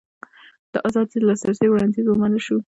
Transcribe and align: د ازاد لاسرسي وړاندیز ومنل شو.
د 0.73 0.75
ازاد 0.87 1.09
لاسرسي 1.27 1.67
وړاندیز 1.69 2.05
ومنل 2.07 2.41
شو. 2.45 2.57